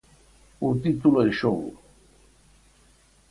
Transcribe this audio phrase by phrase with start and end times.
[0.67, 1.71] O título en xogo.